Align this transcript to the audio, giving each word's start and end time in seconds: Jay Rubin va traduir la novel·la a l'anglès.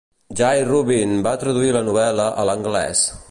Jay 0.37 0.61
Rubin 0.69 1.13
va 1.27 1.35
traduir 1.45 1.77
la 1.77 1.85
novel·la 1.91 2.27
a 2.45 2.49
l'anglès. 2.51 3.05